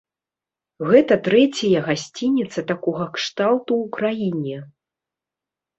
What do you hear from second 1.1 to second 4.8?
трэцяя гасцініца такога кшталту ў краіне.